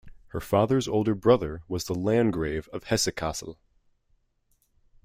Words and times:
Her 0.29 0.39
father's 0.39 0.87
older 0.87 1.13
brother 1.13 1.61
was 1.67 1.83
the 1.85 1.93
Landgrave 1.93 2.67
of 2.69 2.85
Hesse-Kassel. 2.85 3.57